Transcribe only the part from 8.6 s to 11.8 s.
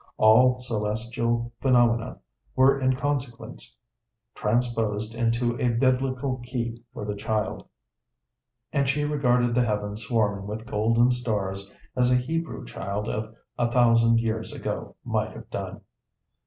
and she regarded the heavens swarming with golden stars